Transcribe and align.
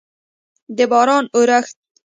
د 0.77 0.79
باران 0.91 1.25
اورښت 1.35 1.75